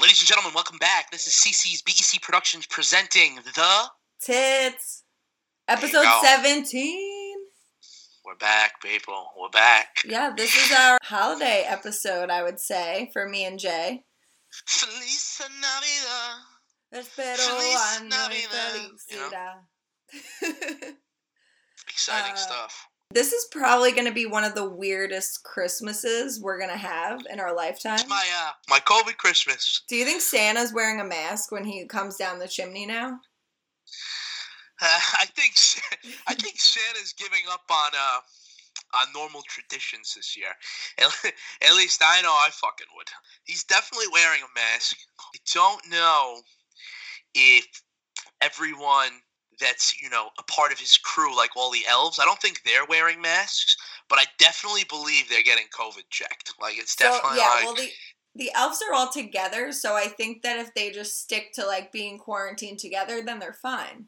[0.00, 1.10] Ladies and gentlemen, welcome back.
[1.10, 3.88] This is CC's BEC Productions presenting the
[4.20, 5.02] Tits.
[5.66, 7.34] Episode 17.
[8.24, 9.26] We're back, people.
[9.38, 9.96] We're back.
[10.04, 14.02] Yeah, this is our holiday episode, I would say, for me and Jay.
[14.66, 16.42] Feliz Navidad.
[16.94, 20.88] Espero Feliz año Navidad, you know?
[21.88, 22.87] Exciting Uh, stuff.
[23.10, 27.22] This is probably going to be one of the weirdest Christmases we're going to have
[27.30, 27.94] in our lifetime.
[27.94, 29.82] It's my uh my COVID Christmas.
[29.88, 33.20] Do you think Santa's wearing a mask when he comes down the chimney now?
[34.80, 35.54] Uh, I think
[36.26, 38.20] I think Santa's giving up on uh
[38.94, 40.50] on normal traditions this year.
[40.98, 41.32] At,
[41.62, 43.08] at least I know I fucking would.
[43.44, 44.96] He's definitely wearing a mask.
[45.34, 46.40] I don't know
[47.34, 47.66] if
[48.40, 49.10] everyone
[49.60, 52.62] that's you know a part of his crew, like all the elves, I don't think
[52.64, 53.76] they're wearing masks,
[54.08, 56.54] but I definitely believe they're getting COVID checked.
[56.60, 57.90] Like it's definitely so, yeah, like well, the,
[58.34, 61.92] the elves are all together, so I think that if they just stick to like
[61.92, 64.06] being quarantined together, then they're fine.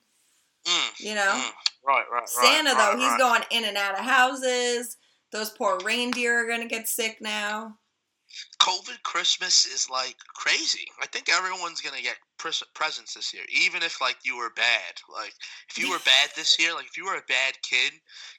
[0.67, 1.23] mm, You know?
[1.23, 1.51] mm.
[1.87, 2.29] right, right, right.
[2.29, 3.19] Santa, right, though, he's right.
[3.19, 4.97] going in and out of houses.
[5.33, 7.77] Those poor reindeer are going to get sick now.
[8.61, 10.87] COVID Christmas is like crazy.
[11.03, 15.01] I think everyone's gonna get pres- presents this year, even if like you were bad.
[15.13, 15.33] Like
[15.69, 17.93] if you were bad this year, like if you were a bad kid,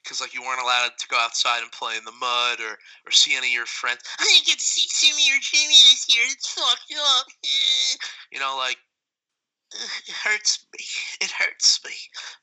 [0.04, 3.12] because like you weren't allowed to go outside and play in the mud or or
[3.12, 4.02] see any of your friends.
[4.20, 6.24] I didn't get to see Jimmy or Jimmy this year.
[6.28, 7.28] It's fucked up.
[8.32, 8.78] You know, like
[10.08, 10.86] it hurts me.
[11.22, 11.96] It hurts me.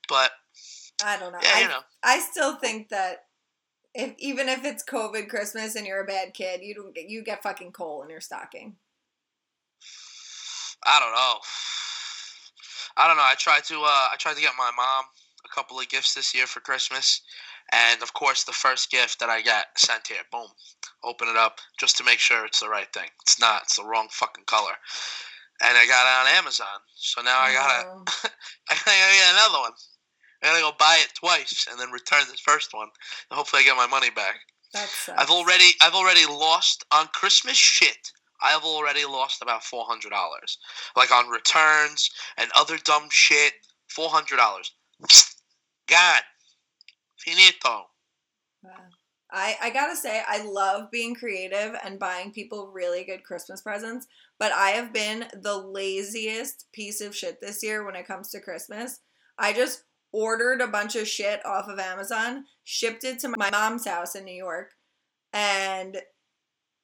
[0.09, 0.33] But
[1.05, 1.39] I don't know.
[1.43, 1.81] yeah, I, you know.
[2.03, 3.28] I still think that
[3.99, 7.23] if even if it's COVID Christmas and you're a bad kid, you don't get you
[7.23, 8.77] get fucking coal in your stocking.
[10.87, 11.35] I don't know.
[12.97, 13.25] I don't know.
[13.25, 15.05] I tried to uh I tried to get my mom
[15.45, 17.23] a couple of gifts this year for Christmas.
[17.73, 20.47] And of course the first gift that I got sent here, boom.
[21.03, 23.09] Open it up just to make sure it's the right thing.
[23.23, 24.73] It's not, it's the wrong fucking color.
[25.61, 26.79] And I got it on Amazon.
[26.95, 28.05] So now I gotta Um,
[28.71, 29.73] I gotta get another one.
[30.43, 32.89] I gotta go buy it twice and then return the first one.
[33.31, 34.37] And hopefully I get my money back.
[34.73, 35.21] that sucks.
[35.21, 38.13] I've already I've already lost on Christmas shit.
[38.41, 40.59] I have already lost about four hundred dollars,
[40.97, 43.53] like on returns and other dumb shit.
[43.89, 44.73] Four hundred dollars,
[45.89, 46.21] gone,
[47.19, 47.87] finito.
[48.63, 48.73] Wow.
[49.31, 54.07] I, I gotta say, I love being creative and buying people really good Christmas presents,
[54.39, 58.41] but I have been the laziest piece of shit this year when it comes to
[58.41, 59.01] Christmas.
[59.39, 63.87] I just ordered a bunch of shit off of Amazon, shipped it to my mom's
[63.87, 64.73] house in New York,
[65.33, 65.99] and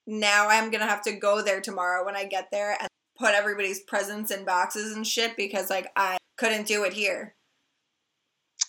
[0.06, 3.80] now I'm gonna have to go there tomorrow when I get there and put everybody's
[3.80, 7.34] presents in boxes and shit because like I couldn't do it here.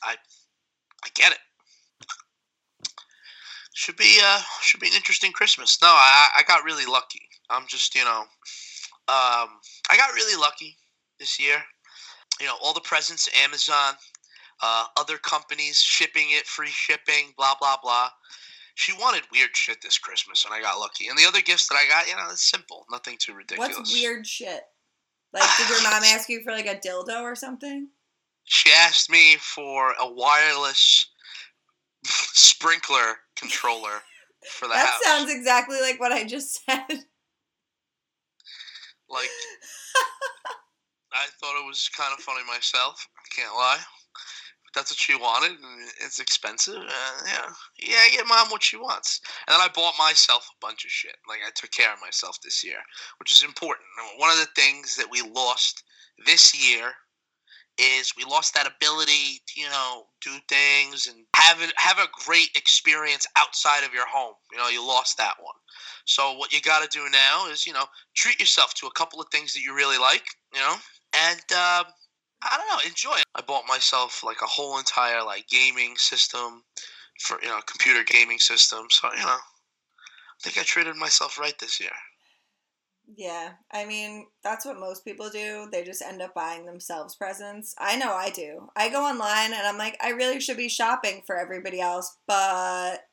[0.03, 0.15] I
[1.03, 1.39] I get it.
[3.73, 5.77] Should be uh should be an interesting Christmas.
[5.81, 7.21] No, I I got really lucky.
[7.49, 8.21] I'm just you know,
[9.07, 9.49] um,
[9.89, 10.77] I got really lucky
[11.19, 11.61] this year.
[12.39, 13.93] You know, all the presents, Amazon,
[14.61, 18.09] uh, other companies shipping it, free shipping, blah blah blah.
[18.75, 21.07] She wanted weird shit this Christmas, and I got lucky.
[21.07, 23.77] And the other gifts that I got, you know, it's simple, nothing too ridiculous.
[23.77, 24.63] What's weird shit?
[25.31, 27.89] Like, did your mom ask you for like a dildo or something?
[28.43, 31.05] She asked me for a wireless
[32.03, 34.01] sprinkler controller
[34.49, 34.83] for the house.
[34.83, 35.03] That house.
[35.03, 37.05] sounds exactly like what I just said.
[39.09, 39.29] Like,
[41.13, 43.07] I thought it was kind of funny myself.
[43.17, 43.79] I can't lie.
[44.75, 46.75] That's what she wanted, and it's expensive.
[46.75, 47.49] Uh, yeah,
[47.79, 49.21] yeah, get mom what she wants.
[49.47, 51.15] And then I bought myself a bunch of shit.
[51.27, 52.77] Like I took care of myself this year,
[53.19, 53.87] which is important.
[54.17, 55.83] One of the things that we lost
[56.25, 56.93] this year
[57.77, 62.49] is we lost that ability to, you know, do things and have have a great
[62.55, 64.35] experience outside of your home.
[64.51, 65.55] You know, you lost that one.
[66.05, 69.19] So what you got to do now is, you know, treat yourself to a couple
[69.19, 70.75] of things that you really like, you know,
[71.13, 71.85] and um,
[72.51, 73.25] I don't know, enjoy it.
[73.35, 76.63] I bought myself like a whole entire like gaming system
[77.19, 78.87] for you know computer gaming system.
[78.89, 79.39] So you know, I
[80.43, 81.91] think I treated myself right this year.
[83.15, 85.67] Yeah, I mean, that's what most people do.
[85.71, 87.75] They just end up buying themselves presents.
[87.77, 88.67] I know I do.
[88.75, 93.05] I go online and I'm like, I really should be shopping for everybody else, but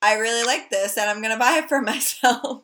[0.00, 2.62] I really like this and I'm going to buy it for myself.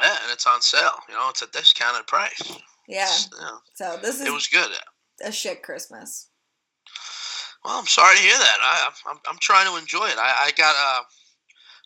[0.00, 0.98] Yeah, and it's on sale.
[1.08, 2.52] You know, it's a discounted price.
[2.88, 3.06] yeah.
[3.40, 4.70] Know, So this is it was good.
[5.22, 6.28] A shit Christmas.
[7.64, 8.58] Well, I'm sorry to hear that.
[8.62, 10.18] I, I'm, I'm trying to enjoy it.
[10.18, 11.02] I, I got uh,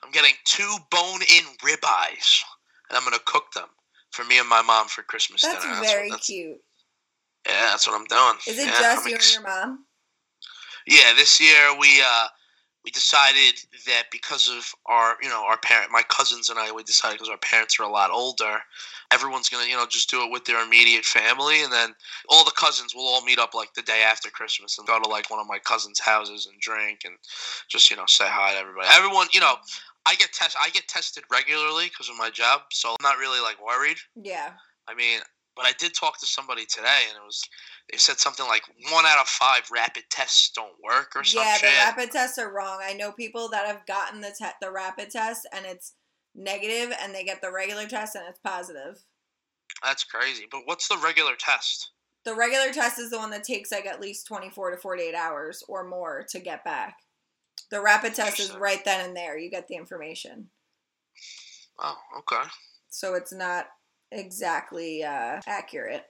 [0.05, 2.43] I'm getting two bone-in ribeyes,
[2.88, 3.69] and I'm gonna cook them
[4.11, 5.81] for me and my mom for Christmas That's dinner.
[5.81, 6.58] very what, that's, cute.
[7.46, 8.38] Yeah, that's what I'm doing.
[8.46, 9.85] Is it Yeah, just I'm you ex- and your mom?
[10.87, 12.26] Yeah, this year we uh
[12.84, 16.82] we decided that because of our, you know, our parent, my cousins and I, we
[16.82, 18.58] decided because our parents are a lot older,
[19.12, 21.94] everyone's gonna, you know, just do it with their immediate family, and then
[22.29, 25.08] all the cousins will all meet up like the day after Christmas and go to
[25.08, 27.14] like one of my cousins' houses and drink and
[27.69, 28.88] just, you know, say hi to everybody.
[28.93, 29.55] Everyone, you know,
[30.05, 33.40] I get test, I get tested regularly because of my job, so I'm not really
[33.40, 33.99] like worried.
[34.20, 34.50] Yeah.
[34.88, 35.20] I mean,
[35.56, 37.43] but I did talk to somebody today, and it was
[37.90, 38.62] they said something like
[38.93, 41.49] one out of five rapid tests don't work or something.
[41.49, 41.70] Yeah, shit.
[41.70, 42.81] the rapid tests are wrong.
[42.82, 45.94] I know people that have gotten the te- the rapid test and it's
[46.34, 49.04] negative, and they get the regular test and it's positive.
[49.82, 50.46] That's crazy.
[50.50, 51.90] But what's the regular test?
[52.25, 55.64] The regular test is the one that takes like at least 24 to 48 hours
[55.69, 56.96] or more to get back.
[57.70, 59.37] The rapid test is right then and there.
[59.37, 60.49] You get the information.
[61.78, 62.49] Oh, okay,
[62.90, 63.66] So it's not
[64.12, 66.05] exactly uh, accurate.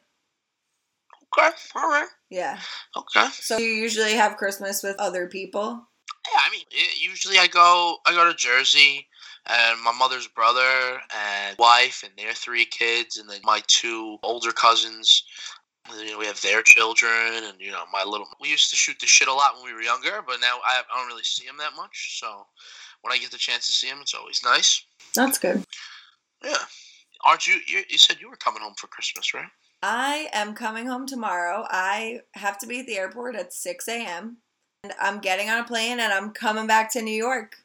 [1.38, 2.58] okay, all right, Yeah.
[2.96, 3.28] okay.
[3.32, 5.88] So you usually have Christmas with other people?
[6.30, 9.06] Yeah, I mean, it, usually I go I go to Jersey,
[9.46, 14.52] and my mother's brother and wife and their three kids, and then my two older
[14.52, 15.24] cousins.
[15.98, 18.28] You know, we have their children, and you know, my little.
[18.40, 20.80] We used to shoot the shit a lot when we were younger, but now I,
[20.94, 22.20] I don't really see them that much.
[22.20, 22.46] So
[23.00, 24.84] when I get the chance to see them, it's always nice.
[25.16, 25.64] That's good.
[26.44, 26.54] Yeah.
[27.24, 27.82] Aren't you, you?
[27.88, 29.48] You said you were coming home for Christmas, right?
[29.82, 31.66] I am coming home tomorrow.
[31.68, 34.38] I have to be at the airport at 6 a.m.
[34.84, 37.56] And I'm getting on a plane and I'm coming back to New York.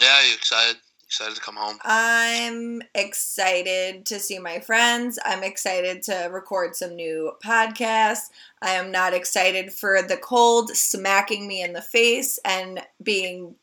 [0.00, 0.76] Yeah, you excited?
[1.04, 1.78] Excited to come home?
[1.84, 5.18] I'm excited to see my friends.
[5.24, 8.28] I'm excited to record some new podcasts.
[8.60, 13.54] I am not excited for the cold smacking me in the face and being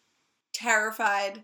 [0.54, 1.44] terrified.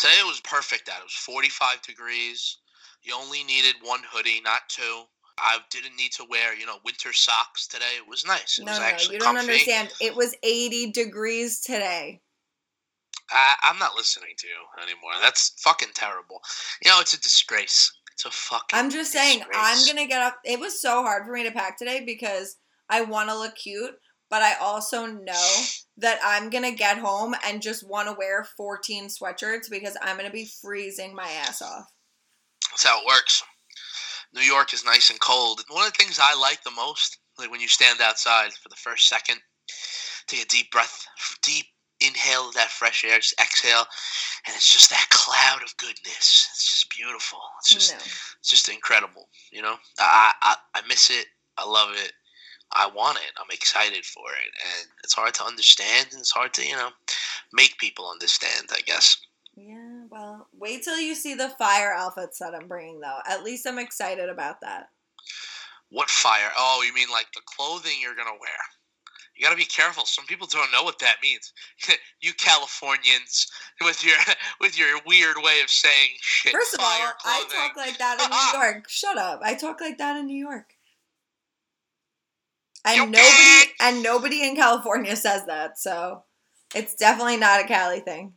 [0.00, 1.00] Today it was perfect out.
[1.00, 2.56] It was 45 degrees.
[3.02, 5.02] You only needed one hoodie, not two.
[5.36, 7.98] I didn't need to wear, you know, winter socks today.
[7.98, 8.58] It was nice.
[8.58, 9.52] It No, was no, you don't comfy.
[9.52, 9.92] understand.
[10.00, 12.22] It was 80 degrees today.
[13.30, 15.12] I, I'm not listening to you anymore.
[15.20, 16.40] That's fucking terrible.
[16.82, 17.92] You know, it's a disgrace.
[18.14, 18.78] It's a fucking.
[18.78, 20.38] I'm just saying, I'm gonna get up.
[20.46, 22.56] It was so hard for me to pack today because
[22.88, 23.94] I want to look cute,
[24.30, 25.64] but I also know
[25.98, 30.30] that I'm gonna get home and just want to wear 14 sweatshirts because I'm gonna
[30.30, 31.86] be freezing my ass off.
[32.70, 33.42] That's how it works.
[34.32, 35.62] New York is nice and cold.
[35.68, 38.76] One of the things I like the most, like when you stand outside for the
[38.76, 39.40] first second,
[40.28, 41.04] take a deep breath,
[41.42, 41.66] deep
[42.00, 43.84] inhale of that fresh air, just exhale,
[44.46, 46.48] and it's just that cloud of goodness.
[46.52, 47.40] It's just beautiful.
[47.58, 47.98] It's just, no.
[47.98, 49.28] it's just incredible.
[49.52, 51.26] You know, I, I, I miss it.
[51.58, 52.12] I love it.
[52.72, 53.32] I want it.
[53.38, 56.90] I'm excited for it, and it's hard to understand, and it's hard to, you know,
[57.52, 58.68] make people understand.
[58.72, 59.18] I guess.
[59.56, 63.18] Yeah, well, wait till you see the fire outfits that I'm bringing, though.
[63.28, 64.88] At least I'm excited about that.
[65.90, 66.50] What fire?
[66.56, 68.50] Oh, you mean like the clothing you're gonna wear?
[69.40, 70.04] You gotta be careful.
[70.04, 71.52] Some people don't know what that means.
[72.20, 73.50] you Californians
[73.80, 74.16] with your
[74.60, 76.52] with your weird way of saying shit.
[76.52, 78.88] First of all, fire I talk like that in New York.
[78.88, 79.40] Shut up.
[79.42, 80.74] I talk like that in New York.
[82.84, 83.66] And You nobody bitch.
[83.80, 86.24] and nobody in California says that, so
[86.74, 88.32] it's definitely not a Cali thing.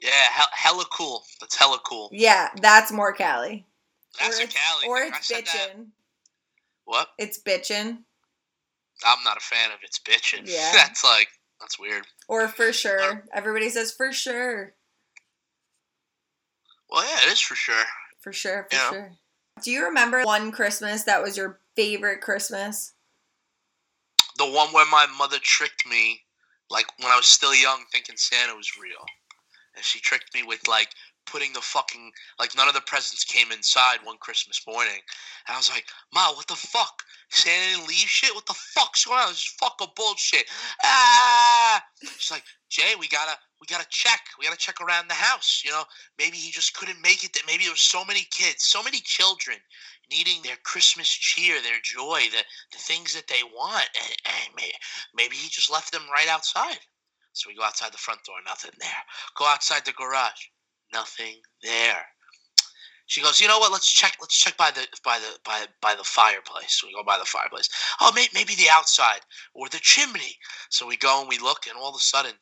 [0.00, 1.24] Yeah, he- hella cool.
[1.40, 2.08] That's hella cool.
[2.12, 3.66] Yeah, that's more Cali.
[4.18, 4.86] That's or a Cali.
[4.86, 5.88] Or it's bitchin'.
[6.84, 7.08] What?
[7.18, 7.98] It's bitchin'.
[9.04, 10.42] I'm not a fan of it's bitching.
[10.46, 10.72] Yeah.
[10.74, 11.28] that's like
[11.60, 12.06] that's weird.
[12.28, 13.24] Or for sure.
[13.34, 14.74] Everybody says for sure.
[16.90, 17.84] Well, yeah, it is for sure.
[18.20, 18.90] For sure, for Yeah.
[18.90, 19.12] sure.
[19.62, 22.94] Do you remember one Christmas that was your favorite Christmas?
[24.38, 26.22] The one where my mother tricked me,
[26.70, 29.04] like when I was still young, thinking Santa was real,
[29.74, 30.90] and she tricked me with like
[31.26, 35.00] putting the fucking like none of the presents came inside one Christmas morning,
[35.46, 37.02] and I was like, "Ma, what the fuck?
[37.30, 38.34] Santa didn't leave shit?
[38.34, 39.28] What the fuck's going on?
[39.28, 40.46] This is fucking bullshit."
[40.84, 41.82] Ah!
[42.16, 44.20] She's like, "Jay, we gotta." We gotta check.
[44.38, 45.62] We gotta check around the house.
[45.64, 45.82] You know,
[46.16, 47.32] maybe he just couldn't make it.
[47.32, 49.58] That Maybe there was so many kids, so many children
[50.10, 53.88] needing their Christmas cheer, their joy, the, the things that they want.
[54.02, 54.72] And, and may-
[55.14, 56.78] maybe he just left them right outside.
[57.32, 59.02] So we go outside the front door, nothing there.
[59.36, 60.48] Go outside the garage,
[60.92, 62.04] nothing there.
[63.06, 63.72] She goes, you know what?
[63.72, 64.16] Let's check.
[64.20, 66.82] Let's check by the by the by by the fireplace.
[66.84, 67.70] We go by the fireplace.
[68.02, 69.20] Oh, may, maybe the outside
[69.54, 70.36] or the chimney.
[70.68, 72.34] So we go and we look, and all of a sudden,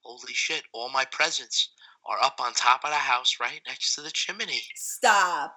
[0.00, 0.64] holy shit!
[0.72, 1.70] All my presents
[2.04, 4.62] are up on top of the house, right next to the chimney.
[4.74, 5.54] Stop.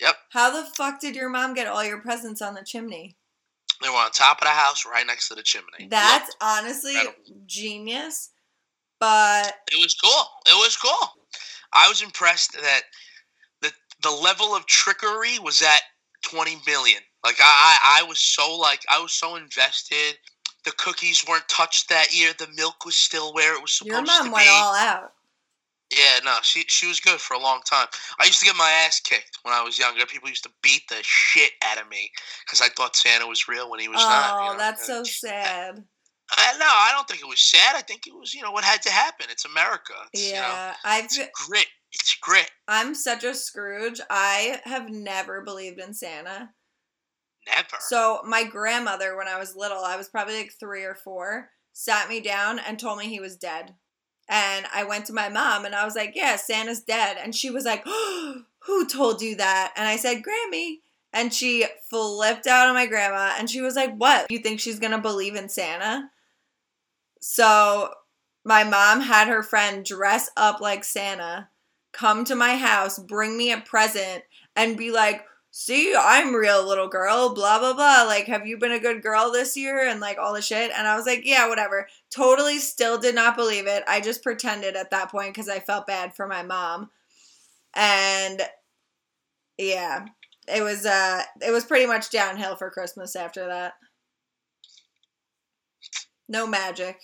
[0.00, 0.16] Yep.
[0.30, 3.16] How the fuck did your mom get all your presents on the chimney?
[3.82, 5.88] They were on top of the house, right next to the chimney.
[5.88, 7.22] That's Looked- honestly incredible.
[7.46, 8.30] genius.
[8.98, 10.24] But it was cool.
[10.46, 11.08] It was cool.
[11.72, 12.82] I was impressed that
[13.62, 15.80] the the level of trickery was at
[16.22, 17.00] twenty million.
[17.24, 20.18] Like I, I, I was so like I was so invested
[20.64, 22.32] The cookies weren't touched that year.
[22.38, 24.08] The milk was still where it was supposed to be.
[24.10, 25.12] Your mom went all out.
[25.90, 27.88] Yeah, no, she she was good for a long time.
[28.20, 30.06] I used to get my ass kicked when I was younger.
[30.06, 32.10] People used to beat the shit out of me
[32.44, 34.42] because I thought Santa was real when he was oh, not.
[34.42, 34.58] you oh, know?
[34.58, 35.82] that's so sad.
[36.32, 37.74] I, no, I don't think it was sad.
[37.74, 39.26] I think it was you know what had to happen.
[39.30, 39.94] It's America.
[40.12, 41.18] It's, you know, Yeah, I've it's
[41.48, 41.66] grit.
[41.92, 42.50] It's grit.
[42.68, 44.00] I'm such a Scrooge.
[44.08, 46.50] I have never believed in Santa.
[47.48, 47.76] Never.
[47.80, 52.08] So my grandmother, when I was little, I was probably like three or four, sat
[52.08, 53.74] me down and told me he was dead.
[54.30, 57.50] And I went to my mom and I was like, "Yeah, Santa's dead." And she
[57.50, 60.76] was like, "Who told you that?" And I said, "Grammy."
[61.12, 64.30] And she flipped out on my grandma and she was like, "What?
[64.30, 66.10] You think she's gonna believe in Santa?"
[67.20, 67.92] So
[68.44, 71.48] my mom had her friend dress up like Santa,
[71.92, 74.22] come to my house, bring me a present,
[74.54, 78.04] and be like, see, I'm real little girl, blah, blah, blah.
[78.04, 79.86] Like, have you been a good girl this year?
[79.86, 80.70] And like all the shit.
[80.76, 81.88] And I was like, yeah, whatever.
[82.10, 83.84] Totally still did not believe it.
[83.88, 86.90] I just pretended at that point because I felt bad for my mom.
[87.74, 88.42] And
[89.58, 90.06] yeah,
[90.48, 93.74] it was, uh, it was pretty much downhill for Christmas after that.
[96.28, 96.96] No magic.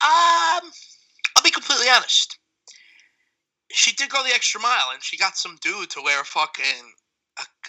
[0.00, 0.70] Um,
[1.36, 2.38] I'll be completely honest.
[3.70, 6.94] She did go the extra mile, and she got some dude to wear a fucking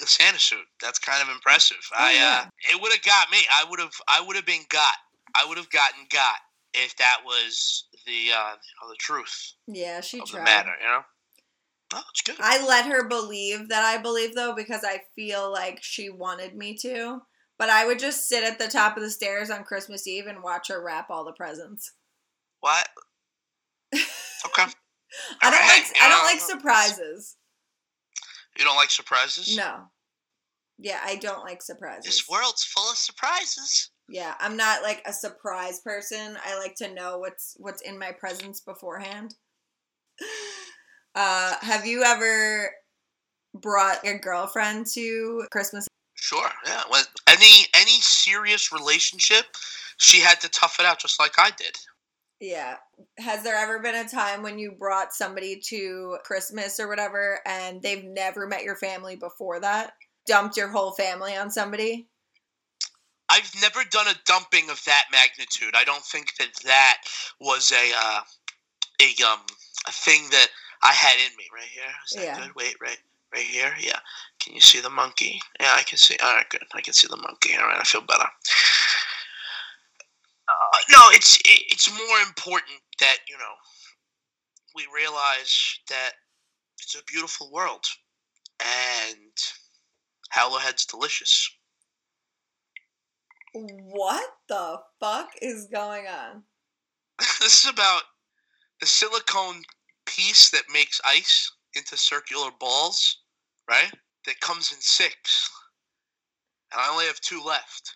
[0.01, 0.65] a, Santa suit.
[0.81, 1.77] That's kind of impressive.
[1.97, 2.43] I Oh, yeah.
[2.45, 3.37] uh, it would have got me.
[3.51, 3.93] I would have.
[4.07, 4.93] I would have been got.
[5.35, 6.35] I would have gotten got
[6.73, 10.39] if that was the uh, you know, the truth Yeah, she of tried.
[10.39, 10.71] the matter.
[10.81, 11.01] You know.
[11.95, 12.35] Oh, it's good.
[12.39, 16.75] I let her believe that I believe though because I feel like she wanted me
[16.81, 17.21] to.
[17.57, 20.41] But I would just sit at the top of the stairs on Christmas Eve and
[20.41, 21.93] watch her wrap all the presents.
[22.61, 22.87] what?
[24.45, 24.63] Okay.
[25.41, 27.35] I don't Alright, like I don't um, like surprises.
[28.59, 29.55] You don't like surprises?
[29.55, 29.85] No.
[30.77, 32.05] Yeah, I don't like surprises.
[32.05, 33.89] This world's full of surprises.
[34.09, 36.37] Yeah, I'm not like a surprise person.
[36.45, 39.35] I like to know what's what's in my presents beforehand.
[41.15, 42.69] Uh, have you ever
[43.55, 45.87] brought your girlfriend to Christmas?
[46.13, 46.49] Sure.
[46.65, 46.83] Yeah.
[46.87, 49.45] When any any serious relationship,
[49.97, 51.75] she had to tough it out just like I did.
[52.39, 52.75] Yeah.
[53.17, 57.81] Has there ever been a time when you brought somebody to Christmas or whatever and
[57.81, 59.93] they've never met your family before that?
[60.25, 62.07] Dumped your whole family on somebody?
[63.29, 65.75] I've never done a dumping of that magnitude.
[65.75, 67.01] I don't think that that
[67.39, 68.21] was a uh,
[69.01, 69.39] a um
[69.87, 70.47] a thing that
[70.81, 71.83] I had in me right here.
[72.05, 72.39] Is that Yeah.
[72.39, 72.55] good?
[72.55, 72.97] Wait, right,
[73.33, 73.75] right here.
[73.79, 73.99] Yeah.
[74.39, 75.41] Can you see the monkey?
[75.59, 76.17] Yeah, I can see.
[76.23, 76.63] All right, good.
[76.73, 77.55] I can see the monkey.
[77.55, 78.29] All right, I feel better.
[81.19, 83.55] It's it, it's more important that you know
[84.73, 86.11] we realize that
[86.81, 87.83] it's a beautiful world
[88.61, 89.35] and
[90.31, 91.51] Hallowhead's delicious.
[93.53, 96.43] What the fuck is going on?
[97.41, 98.03] this is about
[98.79, 99.63] the silicone
[100.05, 103.23] piece that makes ice into circular balls,
[103.69, 103.91] right?
[104.25, 105.49] That comes in six.
[106.71, 107.93] And I only have two left.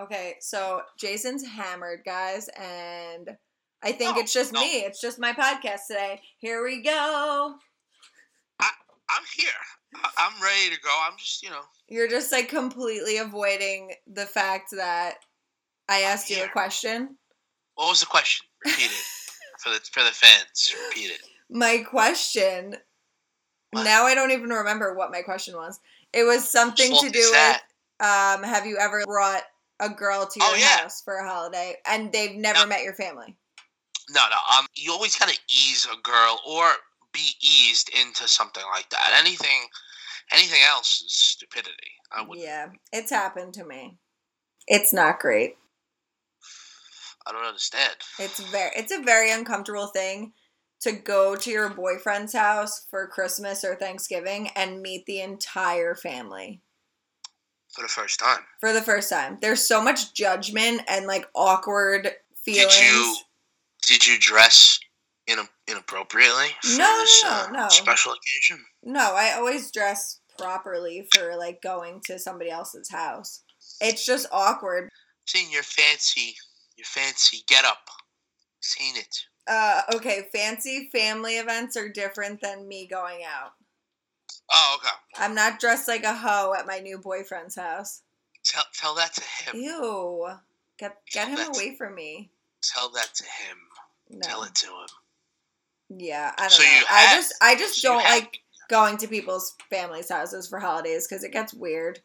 [0.00, 3.36] Okay, so Jason's hammered, guys, and
[3.82, 4.60] I think No, it's just no.
[4.60, 4.78] me.
[4.80, 6.22] It's just my podcast today.
[6.38, 7.54] Here we go.
[9.12, 9.50] I'm here.
[9.96, 11.02] I- I'm ready to go.
[11.04, 15.16] I'm just, you know, You're just like completely avoiding the fact that
[15.88, 17.16] I asked you a question.
[17.74, 18.46] what was the question?
[18.64, 18.90] Repeat it
[19.58, 20.74] for the for the fans.
[20.88, 21.20] Repeat it.
[21.50, 22.76] My question.
[23.72, 23.82] What?
[23.82, 25.80] Now I don't even remember what my question was.
[26.12, 27.60] It was something to do with
[27.98, 29.42] um, have you ever brought
[29.80, 30.78] a girl to your Oh, yeah.
[30.82, 32.66] house for a holiday and they've never No.
[32.66, 33.36] met your family?
[34.10, 34.58] No, no.
[34.58, 36.72] Um, you always gotta ease a girl or
[37.12, 39.16] be eased into something like that.
[39.18, 39.68] Anything,
[40.32, 41.92] anything else is stupidity.
[42.12, 42.38] I would.
[42.38, 43.98] Yeah, it's happened to me.
[44.66, 45.56] It's not great.
[47.26, 47.94] I don't understand.
[48.18, 50.32] It's very it's a very uncomfortable thing
[50.80, 56.62] to go to your boyfriend's house for Christmas or Thanksgiving and meet the entire family
[57.72, 58.40] For the first time.
[58.60, 59.38] for the first time.
[59.40, 62.10] There's so much judgment and like awkward
[62.44, 62.76] feelings.
[62.76, 63.16] Did you
[63.86, 64.78] did you dress
[65.26, 67.68] in inappropriately for No, this no, uh, no.
[67.68, 68.64] special occasion?
[68.82, 73.42] No, I always dress properly for like going to somebody else's house.
[73.80, 74.88] It's just awkward.
[75.26, 76.34] Seen your fancy
[76.76, 77.88] your fancy get up.
[78.60, 79.16] Seen it.
[79.46, 83.52] Uh, okay, fancy family events are different than me going out.
[84.52, 85.24] Oh, okay.
[85.24, 88.02] I'm not dressed like a hoe at my new boyfriend's house.
[88.44, 89.60] Tell tell that to him.
[89.62, 90.28] Ew.
[90.78, 92.30] Get get him That's- away from me.
[92.62, 93.56] Tell that to him.
[94.10, 94.20] No.
[94.20, 95.98] Tell it to him.
[95.98, 96.68] Yeah, I don't So know.
[96.90, 98.38] I have- just I just so don't have- like
[98.68, 102.00] going to people's families' houses for holidays because it gets weird.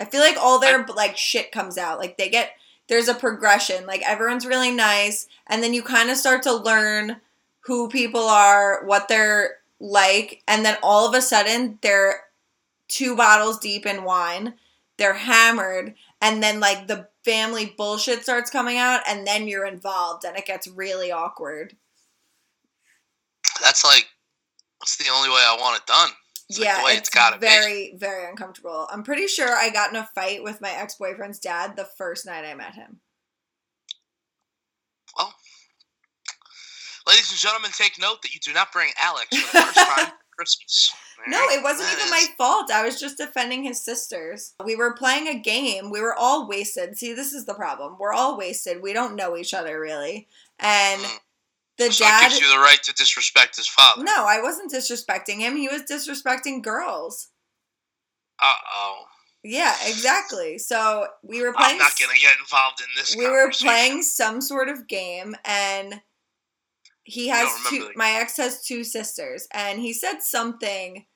[0.00, 1.98] I feel like all their like shit comes out.
[1.98, 2.52] Like they get
[2.88, 3.86] there's a progression.
[3.86, 7.20] Like everyone's really nice, and then you kind of start to learn
[7.60, 12.22] who people are, what they're like, and then all of a sudden they're
[12.88, 14.54] two bottles deep in wine.
[14.96, 20.24] They're hammered, and then like the family bullshit starts coming out, and then you're involved,
[20.24, 21.76] and it gets really awkward.
[23.62, 24.08] That's like
[24.80, 26.10] that's the only way I want it done.
[26.48, 27.46] It's like yeah, the way it's it's gotta be.
[27.46, 28.88] very, very uncomfortable.
[28.90, 32.24] I'm pretty sure I got in a fight with my ex boyfriend's dad the first
[32.24, 33.00] night I met him.
[35.16, 35.34] Well,
[37.08, 40.06] ladies and gentlemen, take note that you do not bring Alex for the first time
[40.06, 40.92] for Christmas.
[41.26, 42.70] No, it wasn't That even is- my fault.
[42.70, 44.54] I was just defending his sisters.
[44.64, 45.90] We were playing a game.
[45.90, 46.96] We were all wasted.
[46.96, 47.96] See, this is the problem.
[47.98, 48.80] We're all wasted.
[48.82, 50.28] We don't know each other really.
[50.60, 51.18] And Mm.
[51.78, 52.28] the So dad.
[52.28, 54.04] gives you the right to disrespect his father.
[54.04, 55.56] No, I wasn't disrespecting him.
[55.56, 57.28] He was disrespecting girls.
[58.40, 59.04] Uh oh.
[59.42, 60.58] Yeah, exactly.
[60.58, 61.72] So we were playing.
[61.72, 63.16] I'm not gonna get involved in this.
[63.16, 66.00] we were playing some sort of game and
[67.08, 71.06] he has two my ex has two sisters and he said something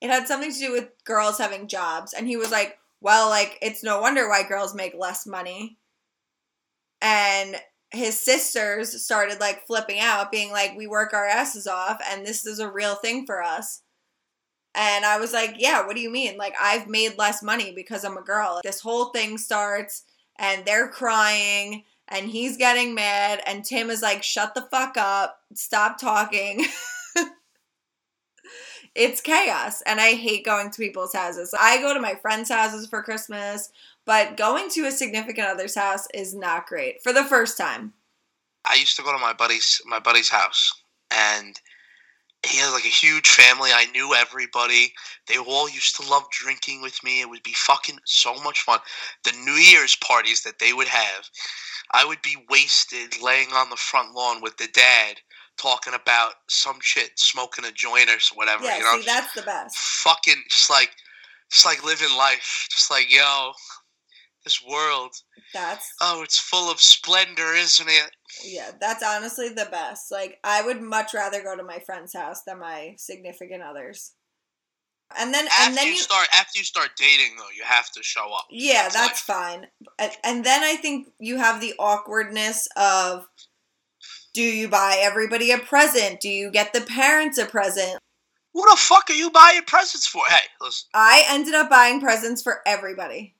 [0.00, 3.58] it had something to do with girls having jobs and he was like well like
[3.62, 5.78] it's no wonder why girls make less money
[7.00, 7.56] and
[7.90, 12.44] his sisters started like flipping out being like we work our asses off and this
[12.44, 13.82] is a real thing for us
[14.74, 16.36] and I was like, yeah, what do you mean?
[16.36, 18.60] Like, I've made less money because I'm a girl.
[18.62, 20.04] This whole thing starts,
[20.38, 25.40] and they're crying, and he's getting mad, and Tim is like, shut the fuck up,
[25.54, 26.66] stop talking.
[28.94, 31.54] it's chaos, and I hate going to people's houses.
[31.58, 33.70] I go to my friends' houses for Christmas,
[34.04, 37.92] but going to a significant other's house is not great for the first time.
[38.64, 40.72] I used to go to my buddy's my buddy's house,
[41.10, 41.60] and
[42.46, 43.70] he has like a huge family.
[43.72, 44.92] I knew everybody.
[45.26, 47.20] They all used to love drinking with me.
[47.20, 48.78] It would be fucking so much fun.
[49.24, 51.28] The New Year's parties that they would have,
[51.92, 55.16] I would be wasted laying on the front lawn with the dad
[55.56, 58.64] talking about some shit, smoking a joint or whatever.
[58.64, 59.76] Yeah, you know, see, that's the best.
[59.76, 60.90] fucking just like
[61.50, 62.68] just like living life.
[62.70, 63.52] Just like yo,
[64.48, 65.14] this world.
[65.52, 68.10] That's Oh, it's full of splendor, isn't it?
[68.44, 70.10] Yeah, that's honestly the best.
[70.10, 74.14] Like I would much rather go to my friend's house than my significant others.
[75.18, 78.02] And then and then you, you start after you start dating though, you have to
[78.02, 78.46] show up.
[78.50, 79.66] Yeah, That's that's fine.
[79.98, 83.26] And- And then I think you have the awkwardness of
[84.34, 86.20] do you buy everybody a present?
[86.20, 87.98] Do you get the parents a present?
[88.54, 90.22] Who the fuck are you buying presents for?
[90.28, 93.34] Hey, listen, I ended up buying presents for everybody.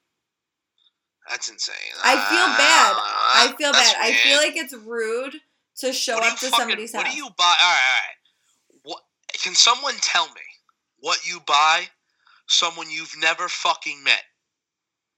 [1.29, 1.75] That's insane.
[2.03, 2.95] I feel bad.
[2.97, 4.01] I Uh, feel that's bad.
[4.05, 5.35] I feel like it's rude
[5.77, 7.03] to show up to fucking- somebody's house.
[7.03, 7.43] What do you buy?
[7.61, 8.15] All right, all right.
[8.83, 10.41] What can someone tell me
[10.97, 11.89] what you buy
[12.47, 14.23] someone you've never fucking met,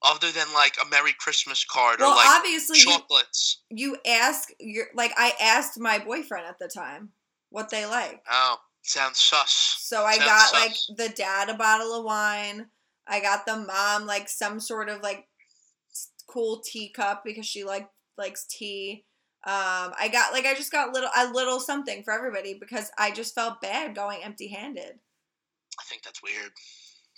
[0.02, 3.62] other than like a Merry Christmas card well, or like obviously you, chocolates?
[3.70, 7.12] you ask your like I asked my boyfriend at the time
[7.50, 8.22] what they like.
[8.30, 9.76] Oh, sounds sus.
[9.80, 12.68] So I Sounds got like the dad a bottle of wine.
[13.06, 15.26] I got the mom like some sort of like
[16.32, 19.04] cool teacup because she like likes tea.
[19.44, 23.10] Um, I got like I just got little a little something for everybody because I
[23.10, 24.98] just felt bad going empty handed.
[25.78, 26.52] I think that's weird,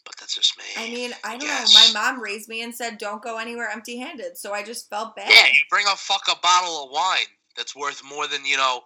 [0.04, 0.64] but that's just me.
[0.76, 1.74] I mean, I don't Yes.
[1.74, 1.98] know.
[1.98, 5.14] My mom raised me and said don't go anywhere empty handed, so I just felt
[5.16, 5.28] bad.
[5.28, 8.84] Yeah, you bring a fuck a bottle of wine that's worth more than you know,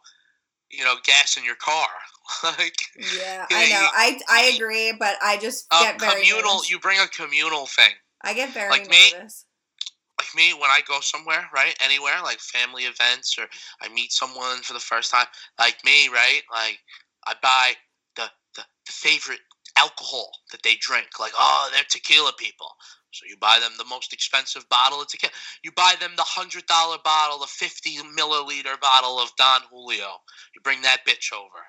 [0.70, 1.86] you know, gas in your car.
[2.42, 2.76] like
[3.16, 3.80] Yeah, I know.
[3.80, 6.54] you- I I agree, but I just get very communal.
[6.54, 6.70] nervous.
[6.70, 7.92] You bring a communal thing.
[8.22, 9.44] I get very like me, nervous.
[10.18, 13.46] Like me, when I go somewhere, right, anywhere, like family events, or
[13.80, 15.26] I meet someone for the first time,
[15.58, 16.78] like me, right, like
[17.26, 17.72] I buy
[18.16, 19.40] the the, the favorite
[19.76, 21.20] alcohol that they drink.
[21.20, 22.68] Like, oh, they're tequila people.
[23.12, 25.32] So you buy them the most expensive bottle of tequila.
[25.62, 30.18] You buy them the hundred dollar bottle, the fifty milliliter bottle of Don Julio.
[30.54, 31.62] You bring that bitch over.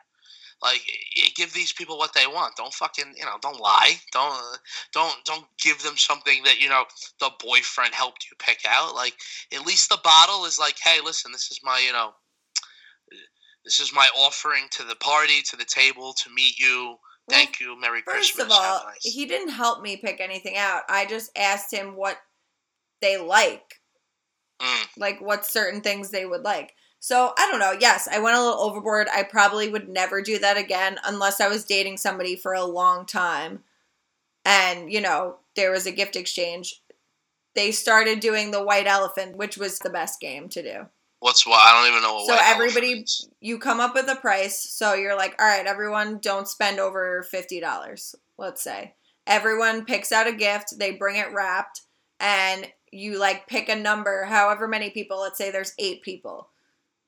[0.61, 0.81] Like,
[1.35, 2.55] give these people what they want.
[2.57, 3.93] Don't fucking, you know, don't lie.
[4.11, 4.57] Don't,
[4.93, 6.83] don't, don't give them something that you know
[7.21, 8.93] the boyfriend helped you pick out.
[8.93, 9.13] Like,
[9.53, 12.11] at least the bottle is like, hey, listen, this is my, you know,
[13.63, 16.95] this is my offering to the party, to the table, to meet you.
[17.27, 17.79] Well, Thank you.
[17.79, 18.45] Merry First Christmas.
[18.45, 18.97] of all, nice.
[19.03, 20.81] he didn't help me pick anything out.
[20.89, 22.17] I just asked him what
[23.01, 23.75] they like,
[24.61, 24.87] Mm.
[24.97, 26.73] like what certain things they would like.
[26.99, 27.75] So I don't know.
[27.79, 29.07] Yes, I went a little overboard.
[29.13, 33.05] I probably would never do that again unless I was dating somebody for a long
[33.05, 33.63] time
[34.45, 36.81] and, you know, there was a gift exchange.
[37.55, 40.85] They started doing the white elephant, which was the best game to do.
[41.19, 41.59] What's what?
[41.59, 42.27] I don't even know what.
[42.27, 43.05] So everybody-.
[43.41, 44.59] You come up with a price.
[44.59, 48.93] So you're like, all right, everyone, don't spend over $50, let's say.
[49.27, 51.81] Everyone picks out a gift, they bring it wrapped,
[52.19, 55.19] and you like pick a number, however many people.
[55.19, 56.48] Let's say there's eight people.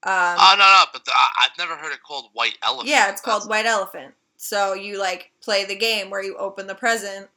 [0.03, 2.89] Um, oh no, no, but the, I, I've never heard it called white elephant.
[2.89, 4.13] yeah, it's called That's- White Elephant.
[4.37, 7.27] So you like play the game where you open the present,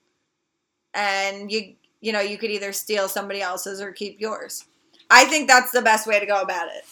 [0.95, 4.65] and you you know you could either steal somebody else's or keep yours.
[5.11, 6.85] I think that's the best way to go about it.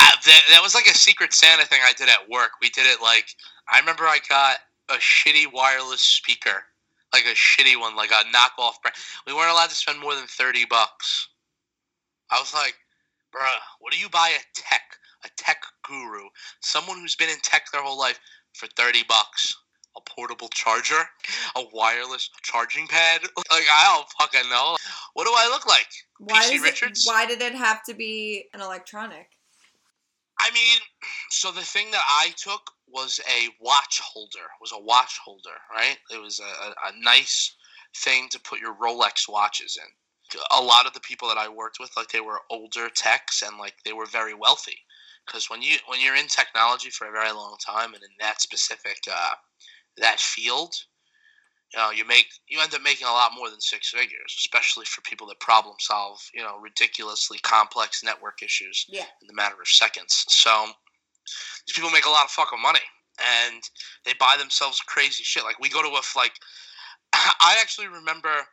[0.00, 2.52] Uh, that, that was like a secret Santa thing I did at work.
[2.62, 3.34] We did it like
[3.68, 4.56] I remember I got
[4.88, 6.64] a shitty wireless speaker,
[7.12, 8.96] like a shitty one, like a knockoff brand.
[9.26, 11.28] We weren't allowed to spend more than thirty bucks.
[12.30, 12.74] I was like,
[13.34, 14.82] bruh, what do you buy a tech,
[15.24, 16.28] a tech guru,
[16.60, 18.18] someone who's been in tech their whole life
[18.54, 19.56] for thirty bucks?
[19.96, 21.02] A portable charger,
[21.56, 23.22] a wireless charging pad.
[23.50, 24.76] Like I don't fucking know.
[25.14, 25.88] What do I look like?
[26.18, 27.04] Why PC Richards?
[27.04, 29.30] It, why did it have to be an electronic?
[30.38, 30.78] I mean,
[31.30, 34.46] so the thing that I took was a watch holder.
[34.60, 35.96] Was a watch holder, right?
[36.10, 37.56] It was a, a nice
[37.96, 39.88] thing to put your Rolex watches in.
[40.52, 43.58] A lot of the people that I worked with, like they were older techs and
[43.58, 44.78] like they were very wealthy.
[45.26, 48.40] Because when you when you're in technology for a very long time and in that
[48.40, 49.34] specific uh,
[49.98, 50.74] that field,
[51.72, 54.86] you know, you make you end up making a lot more than six figures, especially
[54.86, 59.04] for people that problem solve, you know, ridiculously complex network issues Yeah.
[59.20, 60.24] in the matter of seconds.
[60.28, 60.66] So
[61.66, 62.80] these people make a lot of fucking money,
[63.44, 63.62] and
[64.04, 65.44] they buy themselves crazy shit.
[65.44, 66.32] Like we go to a like,
[67.12, 68.46] I actually remember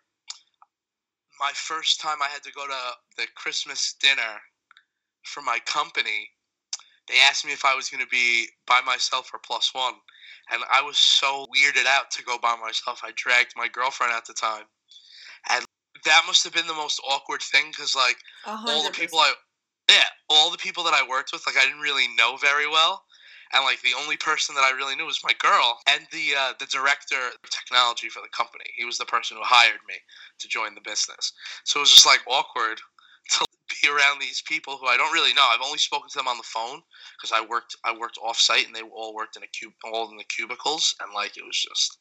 [1.40, 2.78] my first time I had to go to
[3.18, 4.40] the Christmas dinner
[5.24, 6.30] for my company.
[7.08, 9.94] They asked me if I was going to be by myself or plus one,
[10.52, 13.02] and I was so weirded out to go by myself.
[13.04, 14.64] I dragged my girlfriend at the time,
[15.52, 15.66] and
[16.04, 19.20] that must have been the most awkward thing because like A all the people.
[19.20, 19.34] I
[19.90, 23.04] yeah, all the people that I worked with, like I didn't really know very well.
[23.54, 26.54] And like the only person that I really knew was my girl and the uh,
[26.60, 28.66] the director of technology for the company.
[28.76, 29.96] He was the person who hired me
[30.40, 31.34] to join the business.
[31.64, 32.80] So it was just like awkward
[33.32, 33.46] to
[33.82, 35.48] be around these people who I don't really know.
[35.52, 36.82] I've only spoken to them on the phone
[37.18, 40.10] because I worked I worked off site and they all worked in a cube all
[40.12, 42.00] in the cubicles and like it was just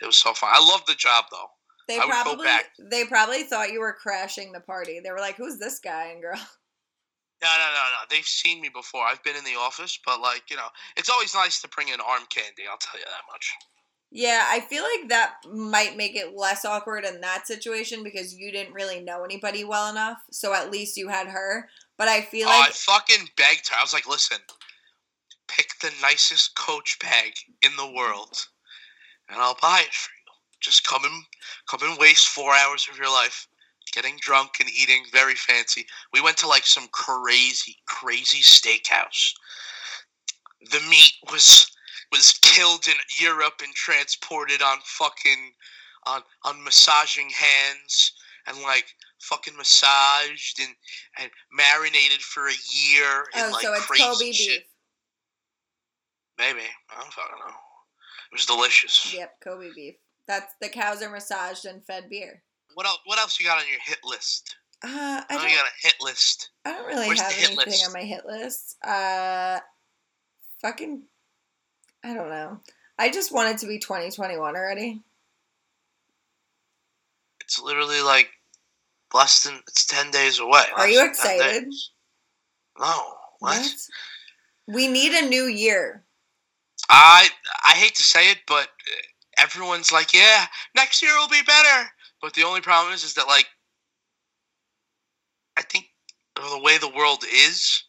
[0.00, 0.50] it was so fun.
[0.52, 1.48] I loved the job though.
[1.88, 2.66] They I probably back.
[2.78, 5.00] they probably thought you were crashing the party.
[5.00, 6.40] They were like, "Who's this guy and girl?"
[7.42, 8.06] No, no, no, no.
[8.08, 9.04] They've seen me before.
[9.04, 12.00] I've been in the office, but like you know, it's always nice to bring in
[12.00, 12.62] arm candy.
[12.70, 13.52] I'll tell you that much.
[14.14, 18.52] Yeah, I feel like that might make it less awkward in that situation because you
[18.52, 20.18] didn't really know anybody well enough.
[20.30, 21.68] So at least you had her.
[21.96, 23.76] But I feel oh, I fucking begged her.
[23.78, 24.38] I was like, listen,
[25.48, 28.46] pick the nicest Coach bag in the world,
[29.28, 30.32] and I'll buy it for you.
[30.60, 31.24] Just come and
[31.66, 33.48] come and waste four hours of your life
[33.92, 35.86] getting drunk and eating very fancy.
[36.12, 39.32] We went to like some crazy, crazy steakhouse.
[40.70, 41.70] The meat was
[42.10, 45.52] was killed in Europe and transported on fucking
[46.06, 48.12] on on massaging hands
[48.46, 48.86] and like
[49.20, 50.74] fucking massaged and
[51.18, 54.58] and marinated for a year in oh, like so it's crazy Kobe shit.
[54.58, 54.66] beef.
[56.38, 57.54] Maybe I don't fucking know.
[58.30, 59.12] It was delicious.
[59.14, 59.94] Yep, Kobe beef.
[60.26, 62.42] That's the cows are massaged and fed beer.
[62.74, 62.98] What else?
[63.04, 64.56] What else you got on your hit list?
[64.84, 66.50] Uh, I I don't, you got a hit list.
[66.64, 67.86] I don't really Where's have anything list?
[67.86, 68.76] on my hit list.
[68.84, 69.60] Uh,
[70.60, 71.02] fucking,
[72.02, 72.58] I don't know.
[72.98, 75.02] I just want it to be 2021 already.
[77.40, 78.30] It's literally like
[79.14, 80.64] less than it's ten days away.
[80.76, 81.72] Are you excited?
[82.78, 83.14] No.
[83.40, 83.74] What?
[84.68, 86.04] We need a new year.
[86.88, 87.28] I
[87.64, 89.02] I hate to say it, but uh,
[89.38, 91.88] everyone's like, yeah, next year will be better.
[92.22, 93.46] But the only problem is, is that like,
[95.58, 95.86] I think
[96.36, 97.84] the way the world is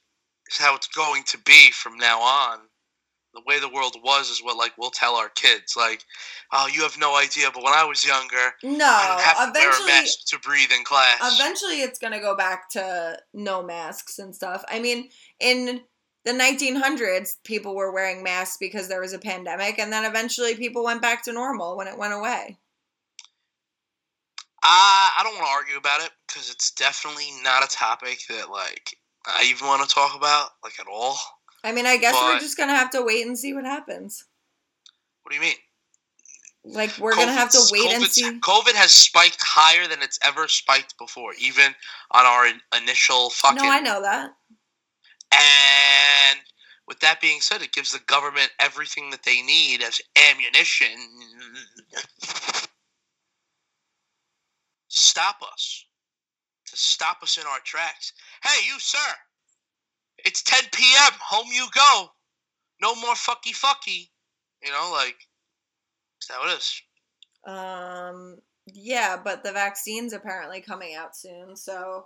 [0.49, 2.59] is how it's going to be from now on.
[3.33, 5.75] The way the world was is what like we'll tell our kids.
[5.77, 6.03] Like,
[6.51, 9.59] oh, you have no idea, but when I was younger, No, I didn't have to
[9.59, 11.39] wear a eventually, mask to breathe in class.
[11.39, 14.63] eventually it's gonna go back to no masks and stuff.
[14.67, 15.81] I mean, in
[16.25, 20.83] the 1900s, people were wearing masks because there was a pandemic, and then eventually people
[20.83, 22.59] went back to normal when it went away.
[24.63, 28.49] I I don't want to argue about it because it's definitely not a topic that
[28.49, 31.17] like I even want to talk about like at all.
[31.63, 34.25] I mean, I guess we're just gonna have to wait and see what happens.
[35.21, 35.55] What do you mean?
[36.65, 38.39] Like we're gonna have to COVID's- wait and see.
[38.39, 41.75] COVID has spiked higher than it's ever spiked before, even
[42.11, 43.57] on our in- initial fucking.
[43.61, 44.31] No, I know that.
[45.31, 46.39] And
[46.87, 50.91] with that being said, it gives the government everything that they need as ammunition.
[54.95, 55.85] Stop us.
[56.67, 58.13] To stop us in our tracks.
[58.43, 58.99] Hey, you, sir.
[60.19, 61.13] It's 10 p.m.
[61.19, 62.09] Home you go.
[62.79, 64.09] No more fucky fucky.
[64.63, 65.15] You know, like,
[66.21, 66.81] is that what it is?
[67.45, 72.05] Um, Yeah, but the vaccine's apparently coming out soon, so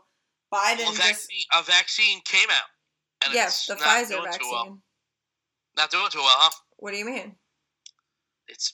[0.54, 3.26] Biden Well, a, just vaccine, a vaccine came out.
[3.26, 4.40] And yes, it's the Pfizer vaccine.
[4.40, 4.80] Too well.
[5.76, 6.52] Not doing too well, huh?
[6.78, 7.36] What do you mean?
[8.48, 8.74] It's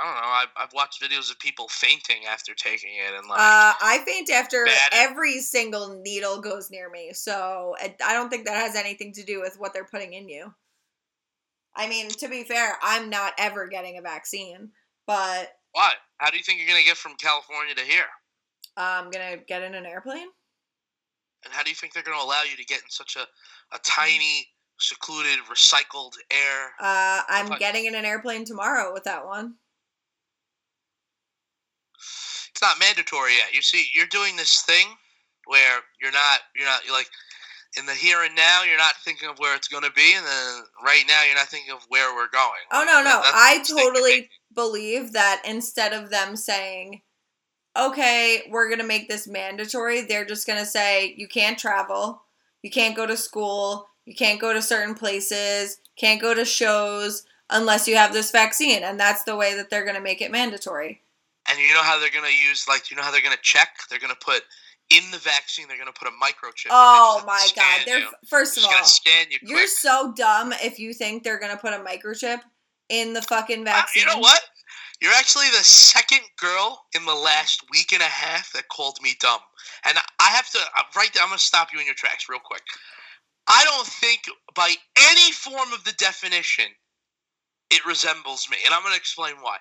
[0.00, 0.28] I don't know.
[0.28, 4.30] I've, I've watched videos of people fainting after taking it, and like Uh, I faint
[4.30, 9.12] after every single needle goes near me, so I I don't think that has anything
[9.14, 10.54] to do with what they're putting in you.
[11.74, 14.70] I mean, to be fair, I'm not ever getting a vaccine,
[15.06, 15.94] but what?
[16.18, 18.06] How do you think you're gonna get from California to here?
[18.76, 20.28] I'm gonna get in an airplane.
[21.44, 23.26] And how do you think they're gonna allow you to get in such a,
[23.74, 26.72] a tiny, secluded, recycled air?
[26.80, 29.54] Uh, I'm getting in an airplane tomorrow with that one.
[32.50, 33.54] It's not mandatory yet.
[33.54, 34.86] You see, you're doing this thing
[35.48, 37.08] where you're not you're not you're like
[37.76, 40.24] in the here and now you're not thinking of where it's going to be and
[40.24, 43.20] then right now you're not thinking of where we're going Oh no, no.
[43.24, 47.02] I the mistake you're totally believe that instead of them saying,
[47.76, 52.22] "Okay, we're going to make this mandatory," they're just going to say, "You can't travel,
[52.62, 57.24] you can't go to school, you can't go to certain places, can't go to shows
[57.50, 60.30] unless you have this vaccine." And that's the way that they're going to make it
[60.30, 61.02] mandatory.
[61.50, 63.42] And you know how they're going to use like you know how they're going to
[63.42, 63.68] check?
[63.90, 64.42] They're going to put
[64.90, 68.08] in the vaccine they're going to put a microchip Oh my god, they're you.
[68.26, 71.50] first of all, going to scan you you're so dumb if you think they're going
[71.52, 72.40] to put a microchip
[72.88, 74.00] in the fucking Uh, vaccine.
[74.02, 74.40] you know what?
[75.02, 79.14] You're actually the second girl in the last week and a half that called me
[79.20, 79.40] dumb.
[79.84, 82.26] And i have to uh, right there i'm going to stop you in your tracks
[82.30, 82.62] real quick.
[83.46, 84.22] I don't think
[84.54, 84.72] by
[85.10, 86.66] any form of the definition
[87.70, 89.58] it resembles me and i'm going to explain why.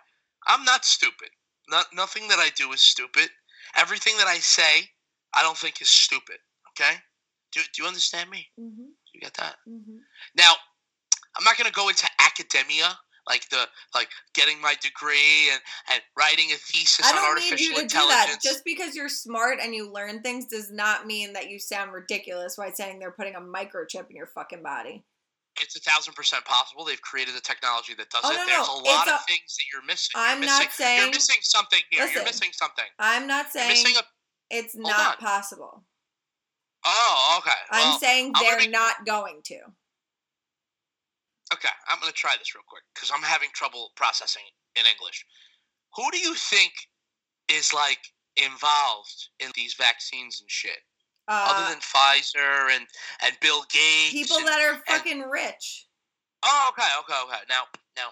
[0.47, 1.29] I'm not stupid
[1.69, 3.29] not, nothing that i do is stupid
[3.75, 4.87] everything that i say
[5.33, 6.37] i don't think is stupid
[6.69, 6.95] okay
[7.51, 9.99] do, do you understand me Mhm, you get that mhm.
[10.35, 10.53] now,
[11.37, 16.01] I'm not going to go into academia, like the like getting my degree and and
[16.17, 18.27] writing a thesis I on don't need artificial you to do that.
[18.29, 18.43] intelligence.
[18.43, 22.55] Just because you're smart and you learn things does not mean that you sound ridiculous
[22.55, 25.03] by saying they're putting a microchip in your fucking body.
[25.61, 26.85] It's a thousand percent possible.
[26.85, 28.37] They've created a technology that does Oh, it.
[28.37, 30.11] no, There's no, a lot it's of a- things that you're missing.
[30.15, 32.01] I'm you're not missing, saying- you're missing something here.
[32.01, 32.25] you're Listen.
[32.25, 32.85] missing something.
[32.99, 34.01] I'm not saying a.
[34.49, 35.25] it's oh, not on.
[35.25, 35.83] possible.
[36.85, 37.57] Oh, okay.
[37.71, 39.55] I'm saying I'm they're not going to.
[41.53, 41.69] okay.
[41.89, 44.43] I'm going to try this real quick because I'm having trouble processing
[44.75, 45.25] in English.
[45.95, 46.71] Who do you think
[47.49, 47.99] is like
[48.35, 50.79] involved in these vaccines and shit?
[51.27, 52.87] Uh, other than Pfizer and
[53.23, 54.11] and Bill Gates.
[54.13, 55.87] people and- that are fucking rich.
[56.43, 57.43] oh, okay, okay, okay.
[57.49, 57.63] Now,
[57.97, 58.09] now,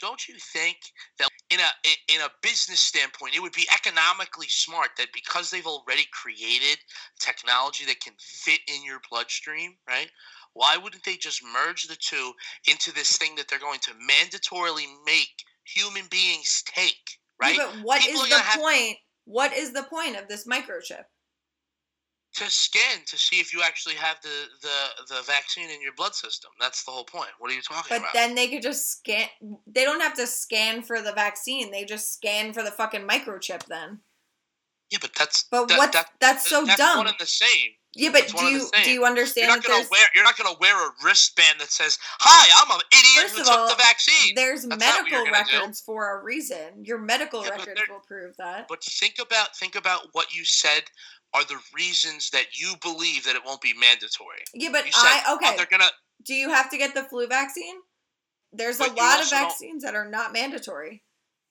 [0.00, 0.78] don't you think
[1.18, 5.66] that in a in- a business standpoint, it would be economically smart that because they've
[5.66, 6.78] already created
[7.20, 10.10] technology that can fit in your bloodstream, right?
[10.54, 12.32] Why wouldn't they just merge the two
[12.66, 17.54] into this thing that they're going to mandatorily make human beings take, right?
[17.56, 18.96] Yeah, but what People is the have- point?
[19.24, 21.04] What is the point of this microchip?
[22.44, 24.28] To scan to see if you actually have the,
[24.62, 26.50] the, the vaccine in your blood system.
[26.60, 27.30] That's the whole point.
[27.38, 28.12] What are you talking But about?
[28.12, 29.28] But then they could just scan.
[29.66, 31.70] They don't have to scan for the vaccine.
[31.70, 34.00] They just scan for the fucking microchip then.
[34.90, 35.92] yeah, but that's But that, what?
[35.92, 36.98] that- that's so that's dumb.
[36.98, 37.72] one and the same.
[37.94, 40.06] yeah, but do one and the you do you You're understand not that gonna wear
[40.14, 43.52] you're not gonna wear a wristband that says, "Hi, I'm an idiot First who took
[43.58, 45.56] all, the vaccine." there's That's not you're medical gonna do.
[45.58, 46.84] records for a reason.
[46.84, 48.66] Your medical Yeah, records will prove that.
[48.68, 50.84] But think about think about what you said
[51.34, 54.42] are the reasons that you believe that it won't be mandatory.
[54.54, 55.56] Yeah, but said, I "Oh, okay.
[55.56, 55.90] they're gonna
[56.24, 57.76] do you have to get the flu vaccine?
[58.52, 61.02] There's a lot of vaccines that are not mandatory.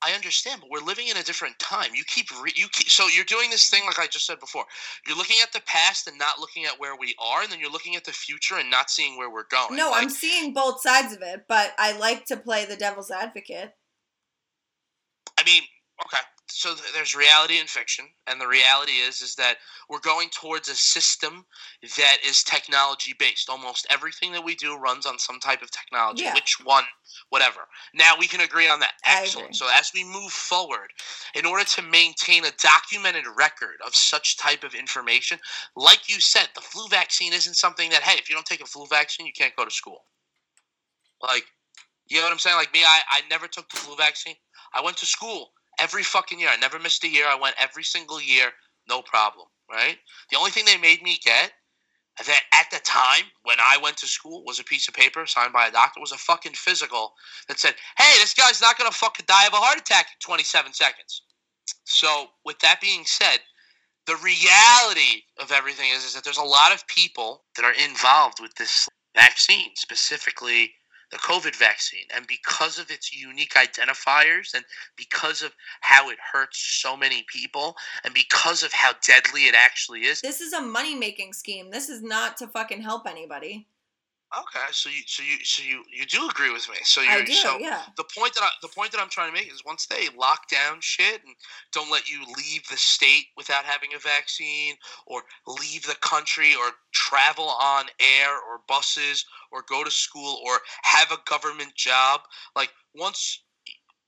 [0.01, 1.89] I understand, but we're living in a different time.
[1.95, 4.63] You keep re- you keep, so you're doing this thing like I just said before.
[5.07, 7.71] You're looking at the past and not looking at where we are, and then you're
[7.71, 9.75] looking at the future and not seeing where we're going.
[9.75, 13.09] No, Like, I'm seeing both sides of it, but I like to play the devil's
[13.09, 13.73] advocate.
[15.39, 15.63] I mean,
[16.05, 16.21] okay.
[16.49, 19.57] So th- there's reality and fiction, and the reality is is that
[19.89, 21.45] we're going towards a system
[21.81, 23.49] that is technology based.
[23.49, 26.23] Almost everything that we do runs on some type of technology.
[26.23, 26.33] Yeah.
[26.33, 26.85] Which one,
[27.29, 27.61] whatever.
[27.93, 28.93] Now we can agree on that.
[29.05, 29.55] Excellent.
[29.55, 30.89] So as we move forward,
[31.35, 35.39] in order to maintain a documented record of such type of information,
[35.75, 38.65] like you said, the flu vaccine isn't something that hey, if you don't take a
[38.65, 40.05] flu vaccine, you can't go to school.
[41.21, 41.45] Like,
[42.07, 42.55] you know what I'm saying?
[42.55, 44.35] Like me, I, I never took the flu vaccine.
[44.73, 46.49] I went to school every fucking year.
[46.49, 47.25] I never missed a year.
[47.27, 48.51] I went every single year,
[48.89, 49.97] no problem, right?
[50.31, 51.51] The only thing they made me get
[52.25, 55.53] that at the time when I went to school was a piece of paper signed
[55.53, 57.13] by a doctor was a fucking physical
[57.47, 60.73] that said, "Hey, this guy's not gonna fucking die of a heart attack in 27
[60.73, 61.21] seconds."
[61.85, 63.43] So, with that being said,
[64.05, 68.39] the reality of everything is, is that there's a lot of people that are involved
[68.39, 70.73] with this vaccine, specifically
[71.11, 72.05] the COVID vaccine.
[72.15, 74.65] And because of its unique identifiers and
[74.95, 80.01] because of how it hurts so many people and because of how deadly it actually
[80.01, 80.21] is.
[80.21, 81.71] This is a money making scheme.
[81.71, 83.67] This is not to fucking help anybody.
[84.35, 86.75] Okay, so you so you so you you do agree with me.
[86.83, 87.83] So do, so yeah.
[87.95, 90.49] the point that I, the point that I'm trying to make is once they lock
[90.49, 91.33] down shit and
[91.71, 96.71] don't let you leave the state without having a vaccine or leave the country or
[96.91, 102.19] travel on air or buses or go to school or have a government job
[102.53, 103.43] like once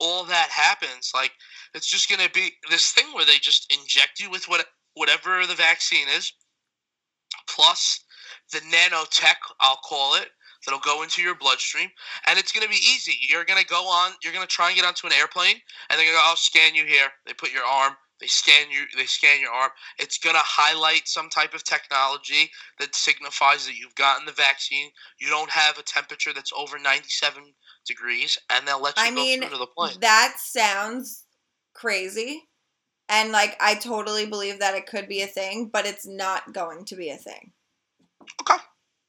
[0.00, 1.32] all that happens like
[1.74, 5.46] it's just going to be this thing where they just inject you with what whatever
[5.46, 6.32] the vaccine is
[7.48, 8.00] plus
[8.50, 10.28] the nanotech I'll call it
[10.64, 11.88] that'll go into your bloodstream
[12.26, 13.14] and it's going to be easy.
[13.28, 15.56] You're going to go on, you're going to try and get onto an airplane
[15.88, 17.08] and they're going to go, I'll scan you here.
[17.26, 19.70] They put your arm, they scan you, they scan your arm.
[19.98, 24.90] It's going to highlight some type of technology that signifies that you've gotten the vaccine.
[25.18, 27.42] You don't have a temperature that's over 97
[27.86, 29.94] degrees and they'll let you I go mean, through to the plane.
[30.00, 31.24] that sounds
[31.74, 32.42] crazy.
[33.08, 36.84] And like I totally believe that it could be a thing, but it's not going
[36.84, 37.52] to be a thing.
[38.42, 38.62] Okay.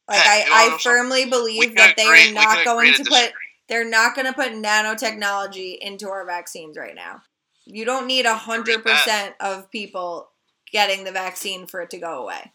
[0.09, 3.33] Like Hey, I, I firmly believe that they agree- are not going to put
[3.69, 7.21] they're not going to put nanotechnology into our vaccines right now.
[7.65, 10.29] You don't need a hundred percent of people
[10.71, 12.51] getting the vaccine for it to go away.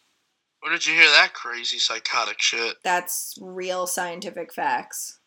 [0.60, 2.76] Where did you hear that crazy psychotic shit?
[2.82, 5.18] That's real scientific facts.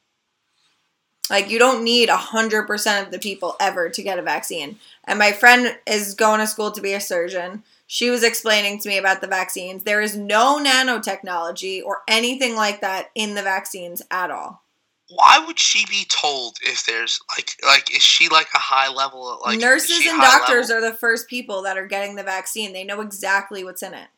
[1.30, 4.80] Like you don't need a hundred percent of the people ever to get a vaccine.
[5.06, 7.64] And my friend is going to school to be a surgeon.
[7.92, 9.82] She was explaining to me about the vaccines.
[9.82, 14.64] There is no nanotechnology or anything like that in the vaccines at all.
[15.10, 19.42] Why would she be told if there's like like is she like a high level
[19.44, 20.88] like Nurses and doctors level?
[20.88, 22.74] are the first people that are getting the vaccine.
[22.74, 24.10] They know exactly what's in it.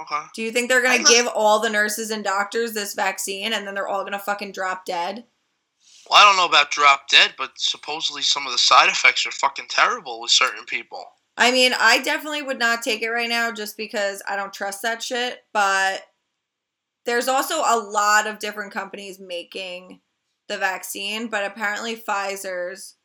[0.00, 0.22] okay.
[0.34, 3.74] Do you think they're gonna give all the nurses and doctors this vaccine and then
[3.74, 5.24] they're all going to fucking drop dead?
[6.08, 9.30] Well, I don't know about drop dead, but supposedly some of the side effects are
[9.30, 11.04] fucking terrible with certain people.
[11.40, 14.82] I mean, I definitely would not take it right now just because I don't trust
[14.82, 15.38] that shit.
[15.52, 16.02] But
[17.06, 20.00] there's also a lot of different companies making
[20.48, 22.96] the vaccine, but apparently Pfizer's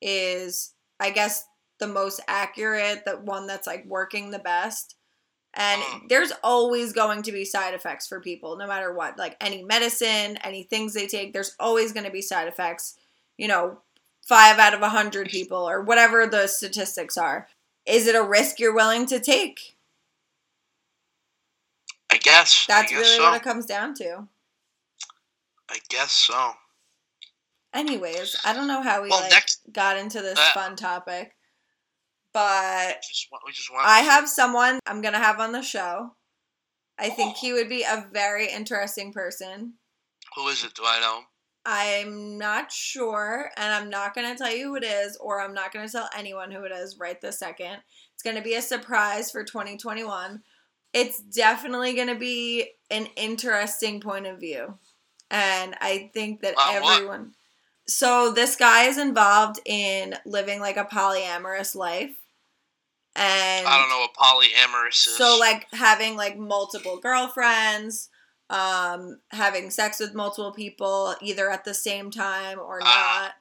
[0.00, 1.44] is, I guess,
[1.78, 4.96] the most accurate, the one that's like working the best.
[5.52, 6.08] And Mm.
[6.08, 9.18] there's always going to be side effects for people, no matter what.
[9.18, 12.96] Like any medicine, any things they take, there's always going to be side effects.
[13.36, 13.82] You know,
[14.26, 17.46] five out of a hundred people, or whatever the statistics are.
[17.86, 19.76] Is it a risk you're willing to take?
[22.10, 22.64] I guess.
[22.66, 23.22] That's I guess really so.
[23.24, 24.28] what it comes down to.
[25.68, 26.52] I guess so.
[27.72, 31.36] Anyways, I don't know how we Well, like next- got into this Uh, fun topic,
[32.32, 33.86] but Just we just want.
[33.86, 36.14] I have someone I'm gonna have on the show.
[36.98, 39.74] I think he would be a very interesting person.
[40.36, 40.74] Who is it?
[40.74, 41.24] Do I know?
[41.66, 45.72] I'm not sure, and I'm not gonna tell you who it is, or I'm not
[45.72, 47.78] gonna tell anyone who it is right this second.
[48.12, 50.42] It's gonna be a surprise for 2021.
[50.92, 54.78] It's definitely gonna be an interesting point of view,
[55.30, 57.32] and I think that everyone.
[57.86, 62.14] So this guy is involved in living like a polyamorous life,
[63.16, 65.16] and I don't know what polyamorous is.
[65.16, 68.10] so like having like multiple girlfriends,
[68.54, 73.22] um, having sex with multiple people either at the same time or Ah.
[73.24, 73.32] not.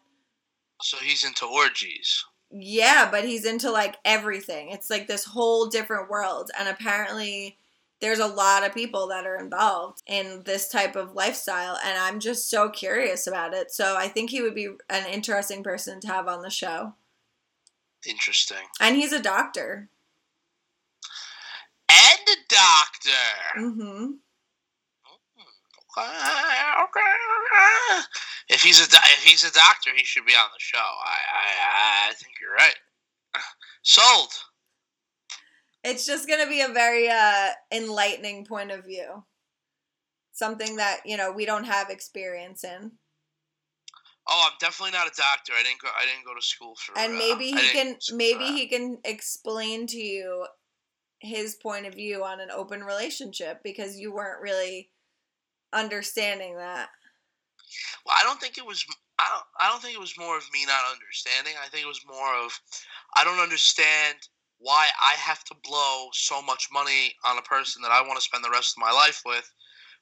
[0.81, 2.25] So he's into orgies.
[2.49, 4.69] Yeah, but he's into like everything.
[4.69, 7.57] It's like this whole different world and apparently
[8.01, 12.19] there's a lot of people that are involved in this type of lifestyle and I'm
[12.19, 13.71] just so curious about it.
[13.71, 16.95] So I think he would be an interesting person to have on the show.
[18.05, 18.65] Interesting.
[18.81, 19.89] And he's a doctor.
[21.89, 23.67] And a doctor.
[23.67, 24.17] Okay, okay.
[28.49, 30.77] If he's a if he's a doctor, he should be on the show.
[30.77, 32.75] I I I think you're right.
[33.83, 34.31] Sold.
[35.83, 39.25] It's just going to be a very uh, enlightening point of view.
[40.31, 42.93] Something that, you know, we don't have experience in.
[44.27, 45.51] Oh, I'm definitely not a doctor.
[45.53, 45.89] I didn't go.
[45.99, 46.97] I didn't go to school for.
[46.97, 50.47] And uh, maybe he can go to school maybe he can explain to you
[51.19, 54.89] his point of view on an open relationship because you weren't really
[55.73, 56.89] understanding that.
[58.05, 58.85] Well, I don't think it was.
[59.19, 59.45] I don't.
[59.59, 61.53] I don't think it was more of me not understanding.
[61.63, 62.51] I think it was more of
[63.15, 64.17] I don't understand
[64.59, 68.21] why I have to blow so much money on a person that I want to
[68.21, 69.51] spend the rest of my life with,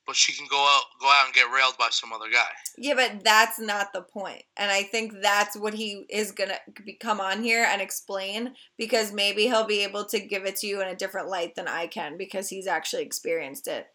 [0.05, 2.49] but she can go out go out and get railed by some other guy.
[2.77, 4.43] Yeah, but that's not the point.
[4.57, 9.11] And I think that's what he is going to come on here and explain because
[9.11, 11.87] maybe he'll be able to give it to you in a different light than I
[11.87, 13.87] can because he's actually experienced it.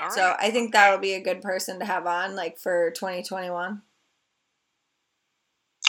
[0.00, 0.36] All So right.
[0.40, 3.82] I think that'll be a good person to have on, like for 2021.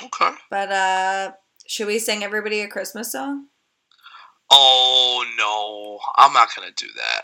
[0.03, 0.31] Okay.
[0.49, 1.31] But uh
[1.67, 3.47] should we sing everybody a Christmas song?
[4.51, 7.21] Oh no, I'm not gonna do that.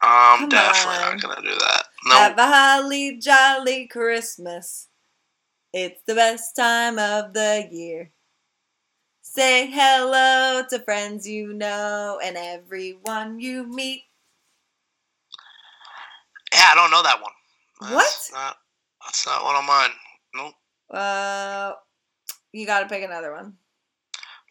[0.00, 1.12] I'm Come definitely on.
[1.12, 1.84] not gonna do that.
[2.06, 2.14] No.
[2.16, 4.88] Have a holly jolly Christmas.
[5.72, 8.12] It's the best time of the year.
[9.22, 14.04] Say hello to friends you know and everyone you meet.
[16.54, 17.32] Yeah, I don't know that one.
[17.80, 18.38] That's What?
[18.38, 18.56] Not,
[19.04, 19.90] that's not one of mine.
[20.34, 20.54] Nope.
[20.90, 21.72] Uh,
[22.52, 23.54] you got to pick another one.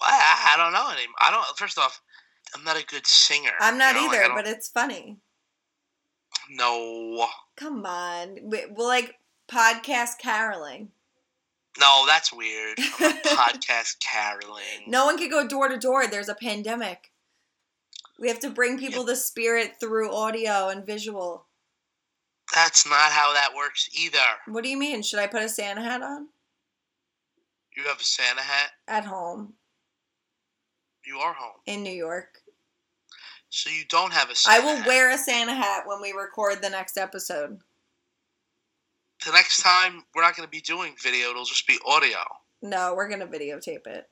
[0.02, 1.08] Well, I, I don't know any.
[1.20, 1.58] I don't.
[1.58, 2.02] First off,
[2.56, 3.52] I'm not a good singer.
[3.60, 5.18] I'm not you know, either, don't- but it's funny.
[6.50, 9.16] no, Come on, we, we'll like
[9.48, 10.90] podcast caroling.
[11.80, 12.78] no, that's weird.
[13.24, 14.84] Podcast caroling.
[14.88, 16.08] No one can go door to door.
[16.08, 17.12] There's a pandemic.
[18.20, 21.46] We have to bring people the spirit through audio and visual.
[22.54, 24.18] That's not how that works either.
[24.48, 25.02] What do you mean?
[25.02, 26.28] Should I put a Santa hat on?
[27.76, 28.72] You have a Santa hat.
[28.88, 29.54] At home
[31.06, 32.40] You are home, in New York.
[33.50, 34.58] so you don't have a Santa.
[34.62, 34.88] I will hat.
[34.88, 37.60] wear a Santa hat when we record the next episode.
[39.26, 42.20] The next time we're not going to be doing video; it'll just be audio.
[42.62, 44.10] No, we're gonna videotape it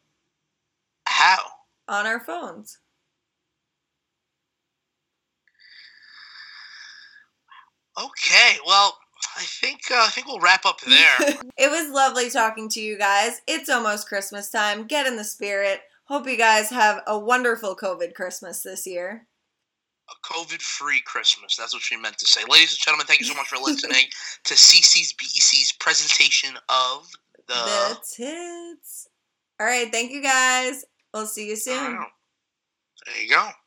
[1.05, 1.39] How?
[1.87, 2.79] on our phones.
[8.01, 8.97] Okay, well,
[9.37, 11.15] I think uh, I think we'll wrap up there.
[11.57, 13.41] it was lovely talking to you guys.
[13.47, 14.87] It's almost Christmas time.
[14.87, 15.81] Get in the spirit.
[16.05, 19.27] Hope you guys have a wonderful COVID Christmas this year.
[20.09, 21.55] a COVID-free Christmas.
[21.55, 22.41] That's what she meant to say.
[22.49, 24.05] Ladies and gentlemen, thank you so much for listening
[24.45, 27.07] to CC's BEC's presentation of
[27.47, 27.53] the.
[27.53, 29.07] the tits.
[29.59, 30.83] All right, thank you guys.
[31.13, 31.99] We'll see you soon.
[33.05, 33.51] There you go.